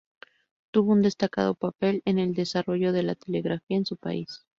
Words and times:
Tuvo 0.71 0.93
un 0.93 1.03
destacado 1.03 1.53
papel 1.53 2.01
en 2.05 2.17
el 2.17 2.33
desarrollo 2.33 2.91
de 2.91 3.03
la 3.03 3.13
telegrafía 3.13 3.77
en 3.77 3.85
su 3.85 3.97
país. 3.97 4.47